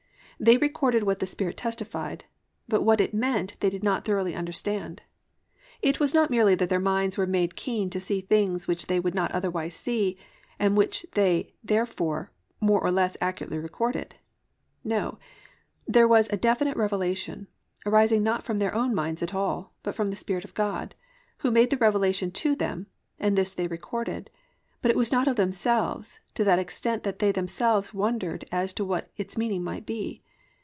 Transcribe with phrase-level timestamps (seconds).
[0.43, 2.25] They recorded what the Spirit testified,
[2.67, 5.03] but what it meant they did not thoroughly understand.
[5.83, 8.99] It was not merely that their minds were made keen to see things which they
[8.99, 10.17] would not otherwise see,
[10.59, 14.15] and which they therefore more or less accurately recorded.
[14.83, 15.19] No,
[15.87, 17.45] there was a very definite revelation,
[17.85, 20.95] arising not from their own minds at all, but from the Spirit of God
[21.45, 22.87] Who made the revelation to them
[23.19, 24.31] and this they recorded,
[24.81, 28.83] but it was not of themselves to that extent that they themselves wondered as to
[28.83, 30.23] what its meaning might be.